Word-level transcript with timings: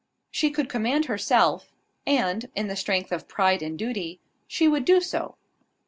She 0.31 0.49
could 0.49 0.67
command 0.67 1.05
herself; 1.05 1.71
and, 2.07 2.49
in 2.55 2.65
the 2.67 2.75
strength 2.75 3.11
of 3.11 3.27
pride 3.27 3.61
and 3.61 3.77
duty, 3.77 4.19
she 4.47 4.67
would 4.67 4.83
do 4.83 4.99
so. 4.99 5.35